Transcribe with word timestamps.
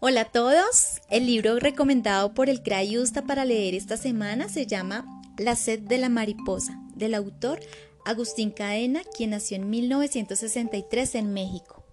Hola 0.00 0.22
a 0.22 0.24
todos. 0.24 1.02
El 1.10 1.26
libro 1.26 1.58
recomendado 1.58 2.32
por 2.32 2.48
el 2.48 2.62
Crayusta 2.62 3.22
para 3.22 3.44
leer 3.44 3.74
esta 3.74 3.96
semana 3.96 4.48
se 4.48 4.66
llama 4.66 5.04
La 5.36 5.56
sed 5.56 5.80
de 5.80 5.98
la 5.98 6.08
mariposa, 6.08 6.80
del 6.94 7.14
autor 7.14 7.60
Agustín 8.06 8.50
Cadena, 8.50 9.02
quien 9.16 9.30
nació 9.30 9.56
en 9.56 9.68
1963 9.68 11.14
en 11.16 11.32
México. 11.34 11.84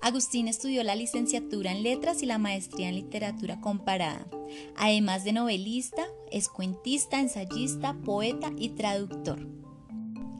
Agustín 0.00 0.48
estudió 0.48 0.82
la 0.82 0.96
licenciatura 0.96 1.72
en 1.72 1.82
letras 1.82 2.22
y 2.22 2.26
la 2.26 2.38
maestría 2.38 2.88
en 2.88 2.96
literatura 2.96 3.60
comparada. 3.60 4.26
Además 4.76 5.24
de 5.24 5.32
novelista, 5.32 6.06
es 6.32 6.48
cuentista, 6.48 7.20
ensayista, 7.20 7.94
poeta 8.04 8.50
y 8.56 8.70
traductor. 8.70 9.46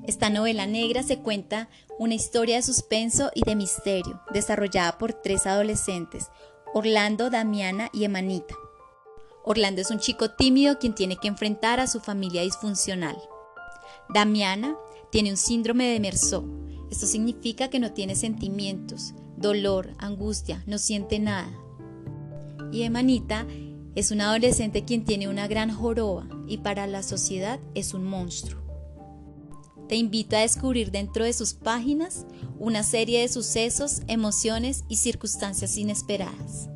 Esta 0.06 0.30
novela 0.30 0.66
negra 0.66 1.02
se 1.02 1.18
cuenta 1.18 1.68
una 1.98 2.14
historia 2.14 2.56
de 2.56 2.62
suspenso 2.62 3.30
y 3.34 3.42
de 3.42 3.54
misterio, 3.54 4.20
desarrollada 4.32 4.96
por 4.98 5.12
tres 5.12 5.46
adolescentes, 5.46 6.28
Orlando, 6.72 7.30
Damiana 7.30 7.90
y 7.92 8.04
Emanita. 8.04 8.54
Orlando 9.44 9.80
es 9.80 9.90
un 9.90 9.98
chico 9.98 10.30
tímido 10.30 10.78
quien 10.78 10.94
tiene 10.94 11.16
que 11.16 11.28
enfrentar 11.28 11.80
a 11.80 11.86
su 11.86 12.00
familia 12.00 12.42
disfuncional. 12.42 13.16
Damiana 14.08 14.76
tiene 15.10 15.30
un 15.30 15.36
síndrome 15.36 15.86
de 15.86 16.00
Merceau. 16.00 16.44
Esto 16.90 17.06
significa 17.06 17.68
que 17.68 17.78
no 17.78 17.92
tiene 17.92 18.14
sentimientos, 18.14 19.14
dolor, 19.36 19.92
angustia, 19.98 20.62
no 20.66 20.78
siente 20.78 21.18
nada. 21.18 21.52
Y 22.72 22.82
Emanita 22.82 23.46
es 23.94 24.10
un 24.10 24.20
adolescente 24.20 24.84
quien 24.84 25.04
tiene 25.04 25.28
una 25.28 25.46
gran 25.48 25.70
joroba 25.70 26.26
y 26.46 26.58
para 26.58 26.86
la 26.86 27.02
sociedad 27.02 27.60
es 27.74 27.94
un 27.94 28.04
monstruo. 28.04 28.69
Te 29.90 29.96
invito 29.96 30.36
a 30.36 30.42
descubrir 30.42 30.92
dentro 30.92 31.24
de 31.24 31.32
sus 31.32 31.52
páginas 31.52 32.24
una 32.60 32.84
serie 32.84 33.22
de 33.22 33.28
sucesos, 33.28 34.02
emociones 34.06 34.84
y 34.88 34.98
circunstancias 34.98 35.76
inesperadas. 35.76 36.68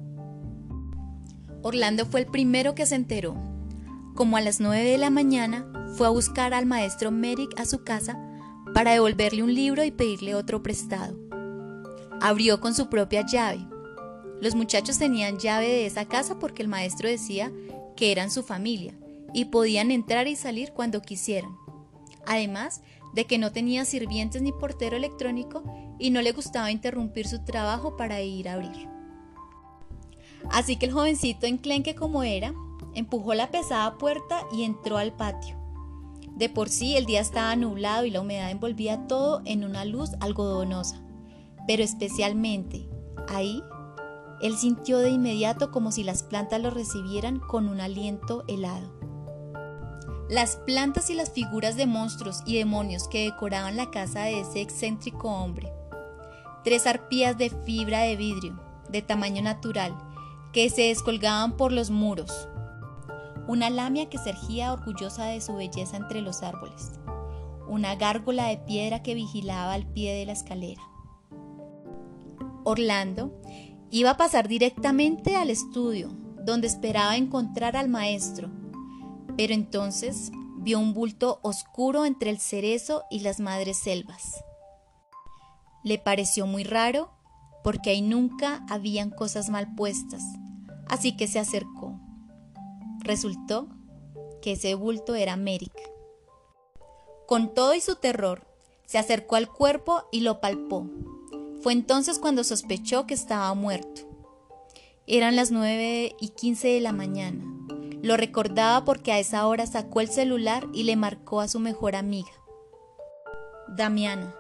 Orlando 1.63 2.07
fue 2.07 2.23
el 2.23 2.27
primero 2.27 2.75
que 2.75 2.87
se 2.87 2.97
enteró. 2.97 3.37
Como 4.17 4.37
a 4.37 4.41
las 4.41 4.59
9 4.59 4.83
de 4.83 4.99
la 4.99 5.11
mañana, 5.11 5.65
fue 5.97 6.09
a 6.09 6.11
buscar 6.11 6.55
al 6.55 6.67
maestro 6.67 7.13
Merrick 7.13 7.57
a 7.57 7.67
su 7.67 7.85
casa 7.85 8.19
para 8.75 8.91
devolverle 8.91 9.45
un 9.45 9.55
libro 9.55 9.85
y 9.85 9.93
pedirle 9.93 10.35
otro 10.35 10.65
prestado. 10.65 11.17
Abrió 12.21 12.61
con 12.61 12.75
su 12.75 12.89
propia 12.89 13.25
llave. 13.25 13.65
Los 14.41 14.57
muchachos 14.57 14.99
tenían 14.99 15.39
llave 15.39 15.69
de 15.69 15.87
esa 15.87 16.07
casa 16.07 16.41
porque 16.41 16.63
el 16.63 16.69
maestro 16.69 17.09
decía 17.09 17.53
que 17.95 18.11
eran 18.11 18.33
su 18.33 18.43
familia 18.43 18.93
y 19.33 19.45
podían 19.45 19.93
entrar 19.93 20.27
y 20.27 20.35
salir 20.35 20.73
cuando 20.73 21.01
quisieran. 21.01 21.57
Además, 22.27 22.81
de 23.15 23.27
que 23.27 23.39
no 23.39 23.53
tenía 23.53 23.85
sirvientes 23.85 24.43
ni 24.43 24.53
portero 24.53 24.97
electrónico 24.97 25.63
y 25.99 26.11
no 26.11 26.21
le 26.21 26.33
gustaba 26.33 26.71
interrumpir 26.71 27.29
su 27.29 27.45
trabajo 27.45 27.97
para 27.97 28.21
ir 28.21 28.49
a 28.49 28.55
abrir. 28.55 28.89
Así 30.51 30.77
que 30.77 30.87
el 30.87 30.93
jovencito 30.93 31.47
enclenque 31.47 31.95
como 31.95 32.23
era, 32.23 32.53
empujó 32.95 33.35
la 33.35 33.51
pesada 33.51 33.97
puerta 33.99 34.43
y 34.53 34.65
entró 34.65 34.99
al 34.99 35.13
patio. 35.13 35.57
De 36.37 36.49
por 36.49 36.69
sí 36.69 36.97
el 36.97 37.07
día 37.07 37.21
estaba 37.21 37.55
nublado 37.55 38.05
y 38.05 38.11
la 38.11 38.21
humedad 38.21 38.51
envolvía 38.51 39.07
todo 39.07 39.43
en 39.45 39.65
una 39.65 39.85
luz 39.85 40.11
algodonosa, 40.21 41.01
pero 41.67 41.83
especialmente 41.85 42.89
ahí 43.29 43.63
él 44.43 44.57
sintió 44.57 44.99
de 44.99 45.11
inmediato 45.11 45.71
como 45.71 45.93
si 45.93 46.03
las 46.03 46.25
plantas 46.25 46.61
lo 46.61 46.71
recibieran 46.71 47.39
con 47.39 47.69
un 47.69 47.81
aliento 47.81 48.45
helado. 48.49 48.94
Las 50.31 50.57
plantas 50.57 51.11
y 51.11 51.15
las 51.15 51.31
figuras 51.31 51.77
de 51.77 51.85
monstruos 51.85 52.43
y 52.47 52.57
demonios 52.57 53.09
que 53.09 53.25
decoraban 53.25 53.77
la 53.77 53.91
casa 53.91 54.23
de 54.23 54.41
ese 54.41 54.63
excéntrico 54.63 55.29
hombre. 55.29 55.71
Tres 56.65 56.87
arpías 56.87 57.37
de 57.37 57.51
fibra 57.51 58.01
de 58.01 58.17
vidrio, 58.17 58.59
de 58.89 59.03
tamaño 59.03 59.43
natural, 59.43 59.95
que 60.55 60.71
se 60.71 60.83
descolgaban 60.83 61.59
por 61.59 61.73
los 61.73 61.91
muros. 61.91 62.49
Una 63.47 63.69
lamia 63.69 64.09
que 64.09 64.17
se 64.17 64.33
orgullosa 64.71 65.27
de 65.27 65.43
su 65.43 65.57
belleza 65.57 65.99
entre 65.99 66.23
los 66.23 66.43
árboles. 66.43 66.93
Una 67.69 67.95
gárgola 67.97 68.47
de 68.47 68.57
piedra 68.57 69.03
que 69.03 69.15
vigilaba 69.15 69.75
al 69.75 69.87
pie 69.87 70.15
de 70.15 70.25
la 70.25 70.33
escalera. 70.33 70.81
Orlando 72.65 73.31
iba 73.91 74.11
a 74.11 74.17
pasar 74.17 74.49
directamente 74.49 75.37
al 75.37 75.51
estudio, 75.51 76.09
donde 76.43 76.67
esperaba 76.67 77.17
encontrar 77.17 77.77
al 77.77 77.91
maestro, 77.91 78.49
pero 79.37 79.55
entonces 79.55 80.31
vio 80.57 80.79
un 80.79 80.95
bulto 80.95 81.41
oscuro 81.43 82.05
entre 82.05 82.31
el 82.31 82.39
cerezo 82.39 83.05
y 83.11 83.21
las 83.21 83.41
madres 83.41 83.79
selvas. 83.79 84.45
Le 85.83 85.99
pareció 85.99 86.47
muy 86.47 86.65
raro 86.65 87.11
porque 87.63 87.91
ahí 87.91 88.03
nunca 88.03 88.65
habían 88.69 89.11
cosas 89.11 89.51
mal 89.51 89.75
puestas, 89.75 90.23
así 90.89 91.17
que 91.17 91.27
se 91.27 91.39
acercó. 91.39 91.99
Resultó 93.01 93.69
que 94.41 94.53
ese 94.53 94.75
bulto 94.75 95.15
era 95.15 95.37
Merrick. 95.37 95.73
Con 97.27 97.55
todo 97.55 97.75
y 97.75 97.81
su 97.81 97.97
terror, 97.97 98.47
se 98.87 98.99
acercó 98.99 99.37
al 99.37 99.49
cuerpo 99.49 100.05
y 100.13 100.21
lo 100.21 100.41
palpó. 100.41 100.87
Fue 101.63 101.73
entonces 101.73 102.19
cuando 102.19 102.45
sospechó 102.45 103.07
que 103.07 103.15
estaba 103.15 103.53
muerto. 103.55 104.03
Eran 105.07 105.37
las 105.37 105.51
nueve 105.51 106.15
y 106.21 106.29
quince 106.31 106.69
de 106.69 106.81
la 106.81 106.93
mañana. 106.93 107.54
Lo 108.05 108.19
recordaba 108.19 108.85
porque 108.85 109.13
a 109.13 109.19
esa 109.19 109.47
hora 109.47 109.67
sacó 109.67 110.03
el 110.03 110.11
celular 110.11 110.67
y 110.75 110.83
le 110.83 110.95
marcó 110.95 111.41
a 111.41 111.49
su 111.49 111.59
mejor 111.59 111.97
amiga. 111.97 112.29
Damiana. 113.67 114.35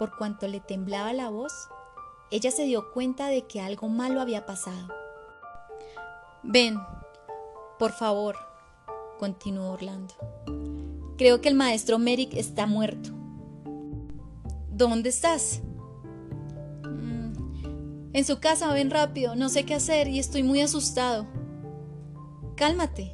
Por 0.00 0.16
cuanto 0.16 0.48
le 0.48 0.58
temblaba 0.58 1.12
la 1.12 1.28
voz, 1.28 1.52
ella 2.32 2.50
se 2.50 2.64
dio 2.64 2.90
cuenta 2.90 3.28
de 3.28 3.46
que 3.46 3.60
algo 3.60 3.86
malo 3.88 4.20
había 4.20 4.46
pasado. 4.46 4.88
Ven, 6.42 6.76
por 7.78 7.92
favor, 7.92 8.34
continuó 9.20 9.70
Orlando. 9.70 10.14
Creo 11.18 11.40
que 11.40 11.50
el 11.50 11.54
maestro 11.54 12.00
Merrick 12.00 12.34
está 12.34 12.66
muerto. 12.66 13.10
¿Dónde 14.72 15.10
estás? 15.10 15.60
Mm, 16.82 18.10
en 18.12 18.24
su 18.24 18.40
casa, 18.40 18.72
ven 18.72 18.90
rápido, 18.90 19.36
no 19.36 19.48
sé 19.50 19.64
qué 19.64 19.76
hacer 19.76 20.08
y 20.08 20.18
estoy 20.18 20.42
muy 20.42 20.60
asustado. 20.60 21.28
Cálmate. 22.60 23.10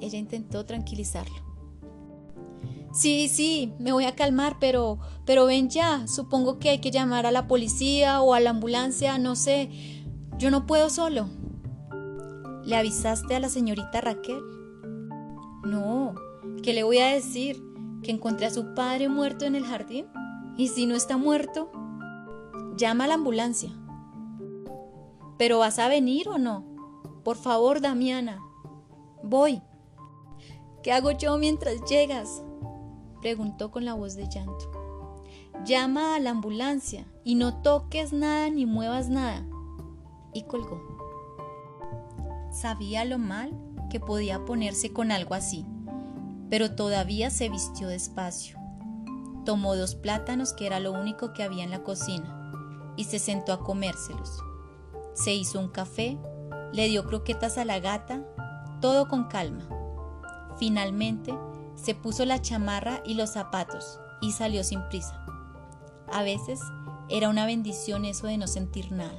Ella 0.00 0.16
intentó 0.16 0.64
tranquilizarlo. 0.64 1.36
Sí, 2.90 3.28
sí, 3.28 3.74
me 3.78 3.92
voy 3.92 4.06
a 4.06 4.16
calmar, 4.16 4.56
pero 4.58 4.98
pero 5.26 5.44
ven 5.44 5.68
ya, 5.68 6.06
supongo 6.06 6.58
que 6.58 6.70
hay 6.70 6.78
que 6.78 6.90
llamar 6.90 7.26
a 7.26 7.32
la 7.32 7.48
policía 7.48 8.22
o 8.22 8.32
a 8.32 8.40
la 8.40 8.48
ambulancia, 8.48 9.18
no 9.18 9.36
sé. 9.36 9.68
Yo 10.38 10.50
no 10.50 10.64
puedo 10.64 10.88
solo. 10.88 11.28
¿Le 12.64 12.76
avisaste 12.76 13.34
a 13.34 13.40
la 13.40 13.50
señorita 13.50 14.00
Raquel? 14.00 14.40
No, 15.62 16.14
¿qué 16.62 16.72
le 16.72 16.82
voy 16.82 16.96
a 17.00 17.08
decir? 17.08 17.62
¿Que 18.02 18.10
encontré 18.10 18.46
a 18.46 18.50
su 18.50 18.72
padre 18.72 19.10
muerto 19.10 19.44
en 19.44 19.54
el 19.54 19.66
jardín? 19.66 20.06
¿Y 20.56 20.68
si 20.68 20.86
no 20.86 20.94
está 20.94 21.18
muerto? 21.18 21.70
Llama 22.78 23.04
a 23.04 23.08
la 23.08 23.14
ambulancia. 23.14 23.68
¿Pero 25.36 25.58
vas 25.58 25.78
a 25.78 25.88
venir 25.88 26.30
o 26.30 26.38
no? 26.38 26.64
Por 27.22 27.36
favor, 27.36 27.82
Damiana. 27.82 28.45
Voy. 29.28 29.60
¿Qué 30.84 30.92
hago 30.92 31.10
yo 31.10 31.36
mientras 31.36 31.82
llegas? 31.90 32.44
preguntó 33.20 33.72
con 33.72 33.84
la 33.84 33.94
voz 33.94 34.14
de 34.14 34.28
llanto. 34.28 34.70
Llama 35.64 36.14
a 36.14 36.20
la 36.20 36.30
ambulancia 36.30 37.08
y 37.24 37.34
no 37.34 37.60
toques 37.60 38.12
nada 38.12 38.48
ni 38.50 38.66
muevas 38.66 39.08
nada. 39.08 39.44
Y 40.32 40.44
colgó. 40.44 40.80
Sabía 42.52 43.04
lo 43.04 43.18
mal 43.18 43.52
que 43.90 43.98
podía 43.98 44.44
ponerse 44.44 44.92
con 44.92 45.10
algo 45.10 45.34
así, 45.34 45.66
pero 46.48 46.76
todavía 46.76 47.30
se 47.30 47.48
vistió 47.48 47.88
despacio. 47.88 48.60
Tomó 49.44 49.74
dos 49.74 49.96
plátanos, 49.96 50.52
que 50.52 50.66
era 50.66 50.78
lo 50.78 50.92
único 50.92 51.32
que 51.32 51.42
había 51.42 51.64
en 51.64 51.72
la 51.72 51.82
cocina, 51.82 52.94
y 52.96 53.04
se 53.04 53.18
sentó 53.18 53.52
a 53.52 53.64
comérselos. 53.64 54.38
Se 55.14 55.34
hizo 55.34 55.58
un 55.58 55.68
café, 55.68 56.16
le 56.72 56.86
dio 56.86 57.06
croquetas 57.06 57.58
a 57.58 57.64
la 57.64 57.80
gata 57.80 58.24
todo 58.86 59.08
con 59.08 59.24
calma. 59.24 59.64
Finalmente, 60.60 61.34
se 61.74 61.96
puso 61.96 62.24
la 62.24 62.40
chamarra 62.40 63.02
y 63.04 63.14
los 63.14 63.30
zapatos 63.30 63.98
y 64.20 64.30
salió 64.30 64.62
sin 64.62 64.80
prisa. 64.88 65.26
A 66.12 66.22
veces 66.22 66.60
era 67.08 67.28
una 67.28 67.46
bendición 67.46 68.04
eso 68.04 68.28
de 68.28 68.38
no 68.38 68.46
sentir 68.46 68.92
nada. 68.92 69.18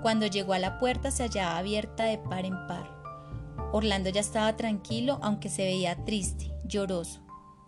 Cuando 0.00 0.24
llegó 0.24 0.54
a 0.54 0.58
la 0.58 0.78
puerta 0.78 1.10
se 1.10 1.24
hallaba 1.24 1.58
abierta 1.58 2.04
de 2.04 2.16
par 2.16 2.46
en 2.46 2.66
par. 2.66 2.90
Orlando 3.72 4.08
ya 4.08 4.22
estaba 4.22 4.56
tranquilo 4.56 5.18
aunque 5.20 5.50
se 5.50 5.64
veía 5.64 6.02
triste, 6.06 6.50
lloroso. 6.64 7.20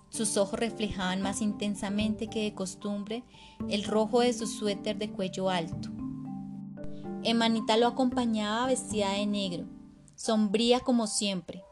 Sus 0.09 0.39
ojos 0.39 0.59
reflejaban 0.59 1.21
más 1.21 1.43
intensamente 1.43 2.29
que 2.29 2.45
de 2.45 2.55
costumbre 2.55 3.25
el 3.69 3.85
rojo 3.85 4.21
de 4.21 4.33
su 4.33 4.47
suéter 4.47 4.97
de 4.97 5.11
cuello 5.11 5.51
alto. 5.51 5.91
Emanita 7.25 7.77
lo 7.77 7.89
acompañaba 7.89 8.69
vestida 8.69 9.11
de 9.11 9.27
negro, 9.27 9.67
sombría 10.23 10.79
como 10.79 11.09
siempre. 11.09 11.65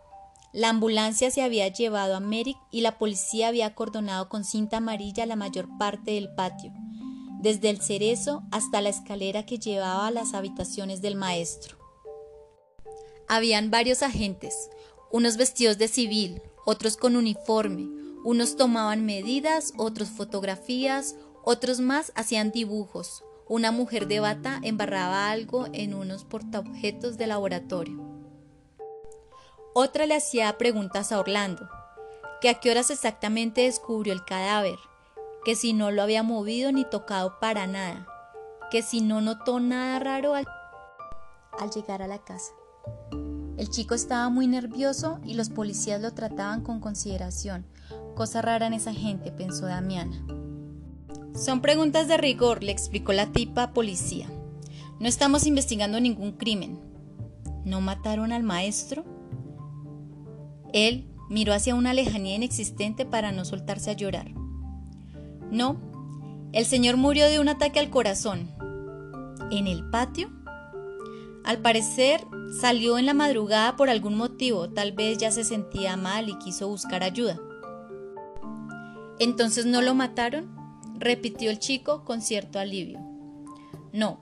La 0.53 0.71
ambulancia 0.71 1.31
se 1.31 1.43
había 1.43 1.69
llevado 1.69 2.17
a 2.17 2.21
Merrick 2.21 2.59
y 2.73 2.81
la 2.81 2.99
policía 2.99 3.47
había 3.47 3.67
acordonado 3.67 4.29
con 4.29 4.43
cinta 4.43 4.79
amarilla 4.79 5.25
la 5.25 5.37
mayor 5.37 5.69
parte 5.79 6.13
del 6.13 6.35
patio. 6.35 6.73
desde 7.43 7.71
el 7.71 7.81
cerezo 7.81 8.43
hasta 8.51 8.83
la 8.83 8.91
escalera 8.91 9.47
que 9.47 9.59
llevaba 9.59 10.09
a 10.09 10.11
las 10.11 10.35
habitaciones 10.35 11.01
del 11.01 11.17
maestro. 11.17 11.79
Habían 13.29 13.71
varios 13.71 14.03
agentes, 14.03 14.69
unos 15.11 15.39
vestidos 15.39 15.79
de 15.79 15.89
civil, 15.89 16.43
otros 16.67 16.99
con 16.99 17.17
uniforme, 17.17 17.89
unos 18.27 18.57
tomaban 18.57 19.07
medidas, 19.07 19.73
otros 19.79 20.11
fotografías, 20.11 21.17
otros 21.43 21.81
más 21.81 22.13
hacían 22.15 22.51
dibujos. 22.51 23.25
Una 23.49 23.73
mujer 23.73 24.07
de 24.07 24.21
bata 24.21 24.61
embarraba 24.63 25.31
algo 25.31 25.67
en 25.73 25.95
unos 25.95 26.25
portaobjetos 26.25 27.17
de 27.17 27.27
laboratorio. 27.27 28.10
Otra 29.73 30.07
le 30.07 30.17
hacía 30.17 30.59
preguntas 30.59 31.13
a 31.13 31.21
Orlando, 31.21 31.69
que 32.41 32.49
a 32.49 32.55
qué 32.55 32.73
horas 32.73 32.91
exactamente 32.91 33.63
descubrió 33.63 34.13
el 34.13 34.25
cadáver, 34.25 34.79
que 35.45 35.55
si 35.55 35.73
no 35.75 35.93
lo 35.93 36.03
había 36.03 36.25
movido 36.25 36.73
ni 36.73 36.85
tocado 36.85 37.39
para 37.39 37.69
nada, 37.69 38.05
que 38.73 38.83
si 38.83 39.01
no 39.01 39.21
notó 39.21 39.61
nada 39.61 40.01
raro 40.01 40.35
al, 40.35 40.47
llegar 41.73 42.03
a 42.03 42.09
la 42.09 42.19
casa. 42.19 42.53
El 43.59 43.71
chico 43.71 43.95
estaba 43.95 44.29
muy 44.29 44.49
nervioso 44.49 45.21
y 45.25 45.35
los 45.35 45.51
policías 45.51 46.01
lo 46.01 46.15
trataban 46.15 46.63
con 46.63 46.81
consideración. 46.81 47.65
Cosa 48.17 48.43
rara 48.43 48.67
en 48.67 48.73
esa 48.73 48.93
gente, 48.93 49.31
pensó 49.31 49.67
Damiana. 49.67 50.27
Son 51.35 51.61
preguntas 51.61 52.09
de 52.09 52.17
rigor, 52.17 52.65
le 52.65 52.73
explicó 52.73 53.13
la 53.13 53.27
tipa 53.27 53.73
policía. 53.73 54.27
No 54.99 55.07
estamos 55.07 55.47
investigando 55.47 56.01
ningún 56.01 56.33
crimen. 56.33 56.81
¿No 57.65 57.81
mataron 57.81 58.33
al 58.33 58.43
maestro? 58.43 59.20
Él 60.73 61.07
miró 61.29 61.53
hacia 61.53 61.75
una 61.75 61.95
lejanía 61.95 62.35
inexistente 62.35 63.05
para 63.05 63.33
no 63.33 63.45
soltarse 63.45 63.91
a 63.91 63.95
llorar. 63.95 64.33
No, 65.51 65.81
el 66.53 66.67
señor 66.67 66.97
murió 66.97 67.27
de 67.27 67.39
un 67.39 67.49
ataque 67.49 67.79
al 67.79 67.91
corazón. 67.91 68.51
¿En 69.51 69.67
el 69.67 69.89
patio? 69.91 70.31
Al 71.45 71.59
parecer 71.59 72.21
salió 72.61 72.99
en 72.99 73.07
la 73.07 73.15
madrugada 73.15 73.77
por 73.77 73.89
algún 73.89 74.17
motivo, 74.17 74.71
tal 74.71 74.93
vez 74.93 75.19
ya 75.19 75.31
se 75.31 75.45
sentía 75.45 75.97
mal 75.97 76.29
y 76.29 76.39
quiso 76.39 76.69
buscar 76.69 77.03
ayuda. 77.03 77.39
¿Entonces 79.19 79.67
no 79.67 79.83
lo 79.83 79.95
mataron? 79.95 80.59
repitió 80.99 81.51
el 81.51 81.59
chico 81.59 82.05
con 82.05 82.21
cierto 82.21 82.59
alivio. 82.59 83.01
No, 83.93 84.21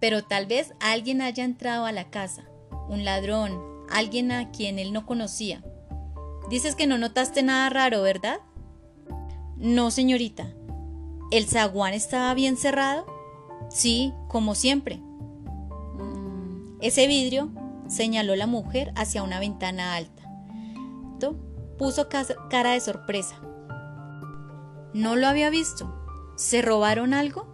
pero 0.00 0.24
tal 0.24 0.46
vez 0.46 0.72
alguien 0.80 1.20
haya 1.20 1.44
entrado 1.44 1.84
a 1.84 1.92
la 1.92 2.10
casa, 2.10 2.44
un 2.88 3.04
ladrón, 3.04 3.60
alguien 3.90 4.32
a 4.32 4.50
quien 4.50 4.78
él 4.78 4.92
no 4.92 5.06
conocía. 5.06 5.62
Dices 6.48 6.74
que 6.74 6.86
no 6.86 6.98
notaste 6.98 7.42
nada 7.42 7.68
raro, 7.70 8.02
¿verdad? 8.02 8.40
No, 9.56 9.90
señorita. 9.90 10.52
¿El 11.30 11.46
zaguán 11.46 11.94
estaba 11.94 12.34
bien 12.34 12.56
cerrado? 12.56 13.06
Sí, 13.68 14.12
como 14.28 14.54
siempre. 14.54 14.96
Mm, 14.96 16.78
ese 16.80 17.06
vidrio, 17.06 17.50
señaló 17.88 18.34
la 18.36 18.46
mujer 18.46 18.92
hacia 18.96 19.22
una 19.22 19.38
ventana 19.38 19.94
alta. 19.94 20.20
Puso 21.80 22.08
cara 22.10 22.72
de 22.72 22.80
sorpresa. 22.80 23.40
No 24.92 25.16
lo 25.16 25.26
había 25.26 25.48
visto. 25.48 25.90
¿Se 26.36 26.60
robaron 26.60 27.14
algo? 27.14 27.46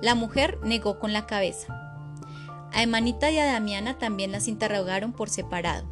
La 0.00 0.14
mujer 0.14 0.60
negó 0.62 1.00
con 1.00 1.12
la 1.12 1.26
cabeza. 1.26 1.81
A 2.72 2.82
Emanita 2.82 3.30
y 3.30 3.38
a 3.38 3.46
Damiana 3.46 3.98
también 3.98 4.32
las 4.32 4.48
interrogaron 4.48 5.12
por 5.12 5.28
separado. 5.28 5.86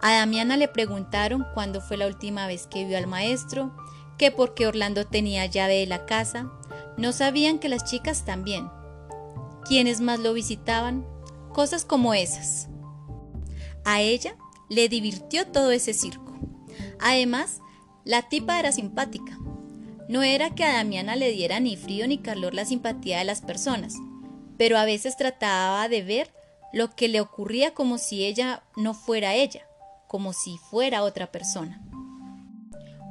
A 0.00 0.12
Damiana 0.12 0.56
le 0.56 0.68
preguntaron 0.68 1.46
cuándo 1.54 1.80
fue 1.80 1.96
la 1.96 2.06
última 2.06 2.46
vez 2.46 2.66
que 2.66 2.84
vio 2.84 2.98
al 2.98 3.06
maestro 3.06 3.72
que 4.18 4.30
porque 4.30 4.66
Orlando 4.66 5.06
tenía 5.06 5.46
llave 5.46 5.80
de 5.80 5.86
la 5.86 6.06
casa, 6.06 6.50
no 6.96 7.12
sabían 7.12 7.58
que 7.58 7.68
las 7.68 7.84
chicas 7.84 8.24
también. 8.24 8.68
¿Quiénes 9.66 10.00
más 10.00 10.20
lo 10.20 10.32
visitaban? 10.32 11.06
Cosas 11.52 11.84
como 11.84 12.14
esas. 12.14 12.68
A 13.84 14.00
ella 14.00 14.36
le 14.68 14.88
divirtió 14.88 15.46
todo 15.46 15.70
ese 15.70 15.92
circo. 15.92 16.38
Además, 16.98 17.60
la 18.04 18.22
tipa 18.28 18.58
era 18.58 18.72
simpática. 18.72 19.38
No 20.08 20.22
era 20.22 20.54
que 20.54 20.64
a 20.64 20.74
Damiana 20.74 21.16
le 21.16 21.30
diera 21.32 21.60
ni 21.60 21.76
frío 21.76 22.06
ni 22.06 22.18
calor 22.18 22.54
la 22.54 22.64
simpatía 22.64 23.18
de 23.18 23.24
las 23.24 23.40
personas, 23.40 23.94
pero 24.56 24.78
a 24.78 24.84
veces 24.84 25.16
trataba 25.16 25.88
de 25.88 26.02
ver 26.02 26.30
lo 26.72 26.94
que 26.94 27.08
le 27.08 27.20
ocurría 27.20 27.74
como 27.74 27.98
si 27.98 28.24
ella 28.24 28.62
no 28.76 28.94
fuera 28.94 29.34
ella, 29.34 29.66
como 30.08 30.32
si 30.32 30.58
fuera 30.70 31.02
otra 31.02 31.30
persona. 31.32 31.82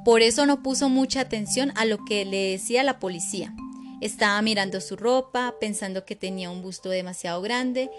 Por 0.04 0.22
eso 0.22 0.46
no 0.46 0.62
puso 0.62 0.88
mucha 0.88 1.22
atención 1.22 1.72
a 1.76 1.86
lo 1.86 2.06
que 2.06 2.26
le 2.26 2.52
decía 2.52 2.84
la 2.84 3.00
policía. 3.00 3.56
Estaba 4.02 4.40
mirando 4.42 4.82
su 4.82 4.98
ropa, 4.98 5.56
pensando 5.60 6.06
que 6.06 6.16
tenía 6.16 6.52
un 6.52 6.62
busto 6.62 6.90
demasiado 6.90 7.42
grande, 7.42 7.90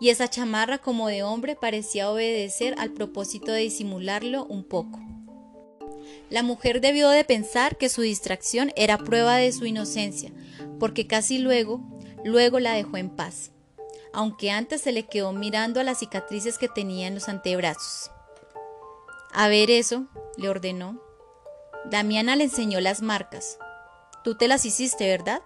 y 0.00 0.10
esa 0.10 0.28
chamarra 0.28 0.78
como 0.78 1.08
de 1.08 1.22
hombre 1.22 1.56
parecía 1.56 2.10
obedecer 2.10 2.74
al 2.78 2.90
propósito 2.90 3.52
de 3.52 3.60
disimularlo 3.60 4.44
un 4.44 4.64
poco. 4.64 5.00
La 6.28 6.42
mujer 6.42 6.80
debió 6.80 7.08
de 7.08 7.24
pensar 7.24 7.78
que 7.78 7.88
su 7.88 8.02
distracción 8.02 8.72
era 8.76 8.98
prueba 8.98 9.36
de 9.36 9.52
su 9.52 9.64
inocencia, 9.66 10.32
porque 10.78 11.06
casi 11.06 11.38
luego, 11.38 11.80
luego 12.24 12.58
la 12.58 12.72
dejó 12.72 12.96
en 12.96 13.10
paz, 13.10 13.52
aunque 14.12 14.50
antes 14.50 14.80
se 14.80 14.92
le 14.92 15.06
quedó 15.06 15.32
mirando 15.32 15.80
a 15.80 15.84
las 15.84 15.98
cicatrices 15.98 16.58
que 16.58 16.68
tenía 16.68 17.06
en 17.06 17.14
los 17.14 17.28
antebrazos. 17.28 18.10
A 19.32 19.48
ver 19.48 19.70
eso, 19.70 20.06
le 20.36 20.48
ordenó, 20.48 21.00
Damiana 21.90 22.34
le 22.34 22.44
enseñó 22.44 22.80
las 22.80 23.02
marcas. 23.02 23.58
Tú 24.22 24.36
te 24.36 24.48
las 24.48 24.64
hiciste, 24.64 25.06
¿verdad? 25.06 25.42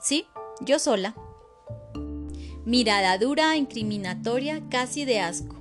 Sí, 0.00 0.26
yo 0.60 0.78
sola. 0.78 1.14
Mirada 2.64 3.18
dura, 3.18 3.56
incriminatoria, 3.56 4.62
casi 4.70 5.04
de 5.04 5.20
asco. 5.20 5.56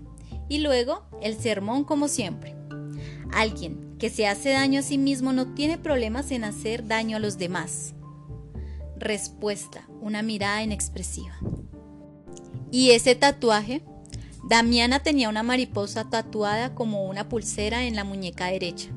Y 0.47 0.59
luego 0.59 1.03
el 1.21 1.37
sermón 1.37 1.83
como 1.83 2.07
siempre. 2.07 2.55
Alguien 3.33 3.97
que 3.99 4.09
se 4.09 4.27
hace 4.27 4.51
daño 4.51 4.79
a 4.79 4.83
sí 4.83 4.97
mismo 4.97 5.33
no 5.33 5.53
tiene 5.53 5.77
problemas 5.77 6.31
en 6.31 6.45
hacer 6.45 6.87
daño 6.87 7.17
a 7.17 7.19
los 7.19 7.37
demás. 7.37 7.93
Respuesta, 8.99 9.87
una 10.01 10.23
mirada 10.23 10.63
inexpresiva. 10.63 11.35
¿Y 12.71 12.91
ese 12.91 13.15
tatuaje? 13.15 13.83
Damiana 14.43 15.01
tenía 15.01 15.29
una 15.29 15.43
mariposa 15.43 16.09
tatuada 16.09 16.73
como 16.73 17.05
una 17.05 17.29
pulsera 17.29 17.83
en 17.85 17.95
la 17.95 18.03
muñeca 18.03 18.47
derecha. 18.47 18.89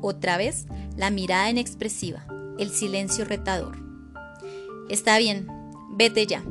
Otra 0.00 0.36
vez, 0.36 0.66
la 0.96 1.10
mirada 1.10 1.50
inexpresiva, 1.50 2.26
el 2.58 2.70
silencio 2.70 3.24
retador. 3.24 3.76
Está 4.88 5.18
bien, 5.18 5.46
vete 5.90 6.26
ya. 6.26 6.42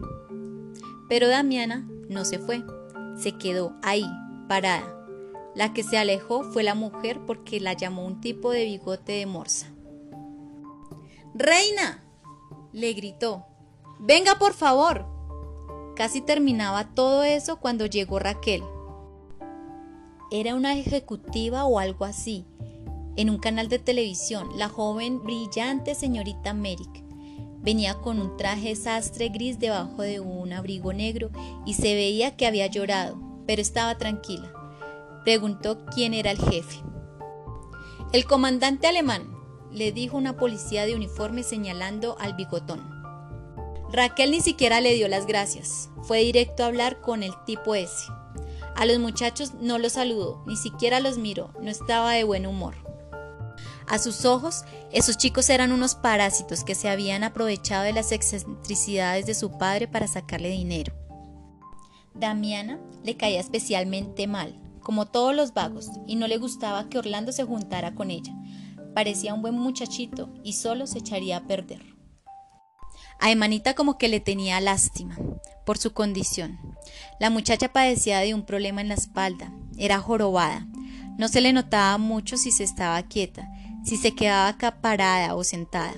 Pero 1.10 1.28
Damiana 1.28 1.88
no 2.10 2.26
se 2.26 2.38
fue, 2.38 2.64
se 3.18 3.34
quedó 3.34 3.76
ahí, 3.82 4.06
parada. 4.48 4.84
La 5.56 5.74
que 5.74 5.84
se 5.84 5.98
alejó 5.98 6.44
fue 6.44 6.64
la 6.64 6.76
mujer 6.76 7.22
porque 7.26 7.60
la 7.60 7.74
llamó 7.74 8.06
un 8.06 8.22
tipo 8.22 8.52
de 8.52 8.66
bigote 8.66 9.14
de 9.14 9.26
morsa. 9.26 9.68
¡Reina! 11.34 12.03
Le 12.74 12.94
gritó. 12.94 13.46
¡Venga, 14.00 14.36
por 14.40 14.54
favor! 14.54 15.06
Casi 15.96 16.20
terminaba 16.20 16.94
todo 16.94 17.24
eso 17.24 17.58
cuando 17.62 17.86
llegó 17.86 18.20
Raquel. 18.20 18.64
Era 20.32 20.56
una 20.56 20.76
ejecutiva 20.76 21.64
o 21.66 21.80
algo 21.80 22.04
así, 22.04 22.46
en 23.16 23.30
un 23.30 23.38
canal 23.38 23.70
de 23.70 23.78
televisión, 23.78 24.50
la 24.58 24.68
joven 24.68 25.24
brillante 25.24 25.94
señorita 25.94 26.54
Merrick 26.54 27.04
venía 27.64 27.96
con 27.96 28.20
un 28.20 28.36
traje 28.38 28.76
sastre 28.76 29.30
gris 29.30 29.58
debajo 29.58 30.02
de 30.02 30.20
un 30.20 30.52
abrigo 30.52 30.92
negro 30.94 31.30
y 31.66 31.76
se 31.76 31.96
veía 31.96 32.36
que 32.36 32.46
había 32.46 32.68
llorado, 32.68 33.18
pero 33.48 33.62
estaba 33.62 33.98
tranquila. 33.98 34.52
Preguntó 35.24 35.86
quién 35.86 36.14
era 36.14 36.32
el 36.32 36.38
jefe. 36.38 36.82
El 38.12 38.26
comandante 38.26 38.88
alemán, 38.88 39.33
le 39.74 39.92
dijo 39.92 40.18
una 40.18 40.38
policía 40.38 40.86
de 40.86 40.96
uniforme 40.96 41.44
señalando 41.44 42.16
al 42.20 42.34
bigotón. 42.36 42.82
Raquel 43.92 44.32
ni 44.32 44.42
siquiera 44.42 44.82
le 44.82 44.94
dio 44.94 45.08
las 45.08 45.26
gracias, 45.28 45.90
fue 46.04 46.20
directo 46.20 46.64
a 46.64 46.68
hablar 46.68 47.02
con 47.02 47.24
el 47.24 47.34
tipo 47.46 47.76
ese. 47.76 48.12
A 48.76 48.86
los 48.86 48.98
muchachos 49.00 49.54
no 49.56 49.78
los 49.78 49.94
saludó, 49.94 50.44
ni 50.48 50.56
siquiera 50.56 51.00
los 51.00 51.18
miró, 51.18 51.52
no 51.62 51.70
estaba 51.70 52.14
de 52.14 52.24
buen 52.24 52.48
humor. 52.48 52.76
A 53.88 54.00
sus 54.00 54.26
ojos, 54.26 54.64
esos 54.92 55.18
chicos 55.18 55.50
eran 55.50 55.72
unos 55.72 55.96
parásitos 55.96 56.64
que 56.64 56.74
se 56.74 56.90
habían 56.90 57.24
aprovechado 57.24 57.84
de 57.84 57.94
las 57.94 58.12
excentricidades 58.12 59.26
de 59.26 59.36
su 59.36 59.58
padre 59.58 59.88
para 59.88 60.08
sacarle 60.08 60.50
dinero. 60.50 60.94
Damiana 62.14 62.80
le 63.04 63.18
caía 63.18 63.40
especialmente 63.40 64.28
mal, 64.28 64.60
como 64.82 65.06
todos 65.06 65.36
los 65.36 65.54
vagos, 65.54 65.90
y 66.08 66.16
no 66.16 66.28
le 66.28 66.38
gustaba 66.38 66.90
que 66.90 66.98
Orlando 66.98 67.32
se 67.32 67.44
juntara 67.44 67.94
con 67.94 68.12
ella. 68.12 68.34
Parecía 68.94 69.34
un 69.34 69.42
buen 69.42 69.56
muchachito 69.56 70.30
y 70.44 70.54
solo 70.54 70.88
se 70.88 71.00
echaría 71.00 71.38
a 71.38 71.48
perder. 71.48 71.82
A 73.20 73.32
Emanita 73.32 73.74
como 73.74 73.98
que 73.98 74.08
le 74.08 74.20
tenía 74.20 74.60
lástima 74.62 75.18
por 75.66 75.78
su 75.78 75.94
condición. 75.94 76.60
La 77.20 77.30
muchacha 77.30 77.72
padecía 77.72 78.20
de 78.20 78.34
un 78.34 78.46
problema 78.46 78.82
en 78.82 78.90
la 78.90 78.96
espalda, 78.96 79.52
era 79.78 80.00
jorobada. 80.00 80.68
No 81.18 81.28
se 81.28 81.42
le 81.42 81.54
notaba 81.54 81.98
mucho 81.98 82.38
si 82.38 82.52
se 82.52 82.64
estaba 82.64 83.02
quieta, 83.04 83.48
si 83.84 83.98
se 83.98 84.14
quedaba 84.14 84.58
parada 84.82 85.36
o 85.36 85.44
sentada, 85.44 85.94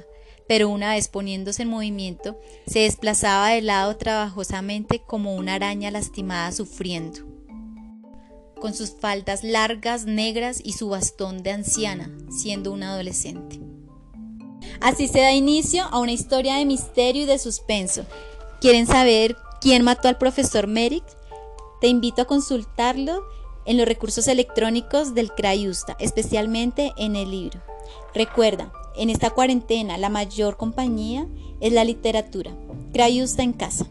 pero 0.48 0.70
una 0.70 0.92
vez 0.92 1.08
poniéndose 1.08 1.64
en 1.64 1.70
movimiento, 1.70 2.40
se 2.68 2.80
desplazaba 2.80 3.50
de 3.50 3.62
lado 3.62 3.98
trabajosamente 3.98 5.02
como 5.06 5.36
una 5.36 5.56
araña 5.56 5.92
lastimada 5.92 6.52
sufriendo. 6.52 7.35
Con 8.60 8.74
sus 8.74 8.92
faldas 8.92 9.44
largas, 9.44 10.06
negras 10.06 10.62
y 10.64 10.74
su 10.74 10.90
bastón 10.90 11.44
de 11.44 11.52
anciana, 11.52 12.12
siendo 12.30 12.72
una 12.72 12.94
adolescente. 12.94 13.60
Así 14.82 15.08
se 15.08 15.20
da 15.20 15.32
inicio 15.32 15.84
a 15.84 16.00
una 16.00 16.12
historia 16.12 16.56
de 16.56 16.66
misterio 16.66 17.24
y 17.24 17.26
de 17.26 17.38
suspenso. 17.38 18.06
¿Quieren 18.62 18.88
saber 18.88 19.36
quién 19.62 19.84
mató 19.84 20.08
al 20.08 20.18
profesor 20.18 20.68
Merrick? 20.68 21.06
Te 21.82 21.88
invito 21.88 22.22
a 22.22 22.26
consultarlo 22.26 23.24
en 23.66 23.78
los 23.78 23.88
recursos 23.88 24.28
electrónicos 24.28 25.14
del 25.14 25.32
Crayusta, 25.32 25.96
especialmente 26.00 26.94
en 26.98 27.16
el 27.16 27.32
libro. 27.32 27.62
Recuerda, 28.14 28.72
en 28.96 29.10
esta 29.10 29.32
cuarentena 29.32 29.98
la 29.98 30.10
mayor 30.10 30.58
compañía 30.58 31.28
es 31.60 31.74
la 31.74 31.84
literatura. 31.84 32.56
Crayusta 32.94 33.44
en 33.44 33.54
casa. 33.54 33.88